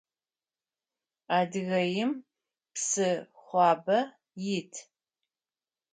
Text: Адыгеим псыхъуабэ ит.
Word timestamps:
Адыгеим 1.37 2.11
псыхъуабэ 2.73 3.99
ит. 4.57 4.73